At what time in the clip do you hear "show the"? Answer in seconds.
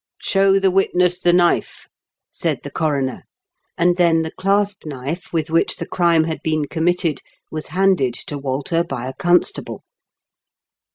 0.23-0.71